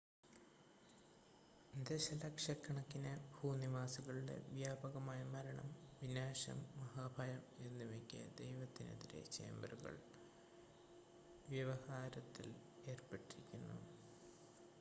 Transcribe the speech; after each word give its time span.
"ദശലക്ഷക്കണക്കിന് 1.81 3.11
"ഭൂനിവാസികളുടെ 3.33 4.37
വ്യാപകമായ 4.47 5.21
മരണം 5.25 5.69
വിനാശം 5.99 6.59
മഹാഭയം" 6.79 7.39
എന്നിവയ്ക്ക് 7.61 8.21
ദൈവത്തിനെതിരെ 8.39 9.21
ചേംബറുകൾ 9.31 9.95
വ്യവഹാരത്തിൽ 11.47 12.49
ഏർപ്പെട്ടിരുന്നു. 12.87 13.79